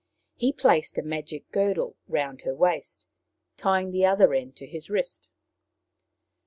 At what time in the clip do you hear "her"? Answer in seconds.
2.41-2.55